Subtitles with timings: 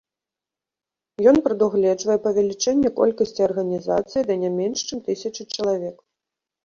[1.31, 5.97] Ён прадугледжвае павелічэнне колькасці арганізацыі да не менш чым тысячы чалавек.